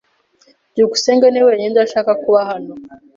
[0.71, 2.73] byukusenge niwe wenyine udashaka kuba hano.